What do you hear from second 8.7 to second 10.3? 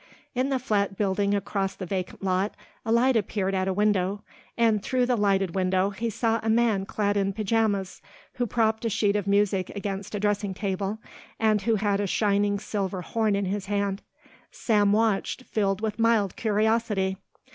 a sheet of music against a